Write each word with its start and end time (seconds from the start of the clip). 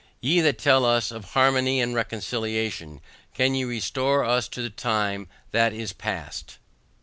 Ye 0.19 0.41
that 0.41 0.57
tell 0.57 0.83
us 0.83 1.11
of 1.11 1.25
harmony 1.35 1.79
and 1.79 1.93
reconciliation, 1.93 3.01
can 3.35 3.53
ye 3.53 3.65
restore 3.65 4.23
to 4.23 4.29
us 4.31 4.47
the 4.47 4.71
time 4.71 5.27
that 5.51 5.73
is 5.73 5.93
past? 5.93 6.57